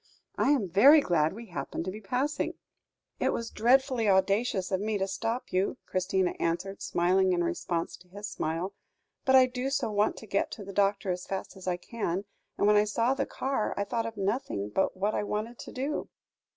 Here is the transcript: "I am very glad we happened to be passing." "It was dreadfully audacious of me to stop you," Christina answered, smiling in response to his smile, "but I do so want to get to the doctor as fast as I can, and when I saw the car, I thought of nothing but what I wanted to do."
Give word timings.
"I 0.35 0.49
am 0.49 0.67
very 0.67 0.99
glad 0.99 1.31
we 1.31 1.45
happened 1.45 1.85
to 1.85 1.91
be 1.91 2.01
passing." 2.01 2.55
"It 3.19 3.29
was 3.31 3.51
dreadfully 3.51 4.09
audacious 4.09 4.71
of 4.71 4.81
me 4.81 4.97
to 4.97 5.07
stop 5.07 5.53
you," 5.53 5.77
Christina 5.85 6.33
answered, 6.39 6.81
smiling 6.81 7.33
in 7.33 7.43
response 7.43 7.95
to 7.97 8.07
his 8.07 8.27
smile, 8.27 8.73
"but 9.25 9.35
I 9.35 9.45
do 9.45 9.69
so 9.69 9.91
want 9.91 10.17
to 10.17 10.25
get 10.25 10.49
to 10.53 10.63
the 10.65 10.73
doctor 10.73 11.11
as 11.11 11.27
fast 11.27 11.55
as 11.55 11.67
I 11.67 11.77
can, 11.77 12.25
and 12.57 12.65
when 12.65 12.77
I 12.77 12.83
saw 12.83 13.13
the 13.13 13.27
car, 13.27 13.75
I 13.77 13.83
thought 13.83 14.07
of 14.07 14.17
nothing 14.17 14.69
but 14.69 14.97
what 14.97 15.13
I 15.13 15.21
wanted 15.21 15.59
to 15.59 15.71
do." 15.71 16.09